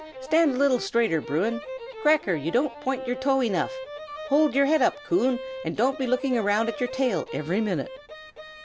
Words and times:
"Stand 0.19 0.55
a 0.55 0.57
little 0.57 0.79
straighter, 0.79 1.21
Bruin! 1.21 1.61
Cracker, 2.01 2.33
you 2.33 2.49
don't 2.49 2.73
point 2.81 3.05
your 3.05 3.15
toe 3.17 3.39
enough. 3.39 3.71
Hold 4.29 4.55
your 4.55 4.65
head 4.65 4.81
up, 4.81 4.95
Coon, 5.05 5.37
and 5.63 5.77
don't 5.77 5.99
be 5.99 6.07
looking 6.07 6.33
round 6.41 6.67
at 6.69 6.79
your 6.79 6.89
tail 6.89 7.27
every 7.35 7.61
minute. 7.61 7.91